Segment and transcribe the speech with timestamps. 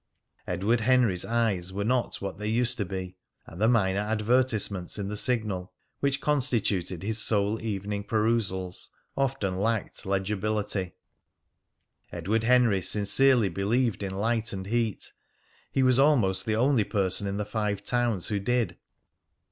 [0.47, 5.09] Edward Henry's eyes were not what they used to be; and the minor advertisements in
[5.09, 10.93] the Signal, which constituted his sole evening perusals, often lacked legibility.
[12.11, 15.13] Edward Henry sincerely believed in light and heat;
[15.71, 18.77] he was almost the only person in the Five Towns who did.